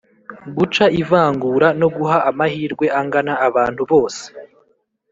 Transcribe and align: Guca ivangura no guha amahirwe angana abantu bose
Guca 0.57 0.85
ivangura 1.01 1.67
no 1.79 1.87
guha 1.95 2.17
amahirwe 2.29 2.85
angana 2.99 3.33
abantu 3.47 3.81
bose 3.91 4.23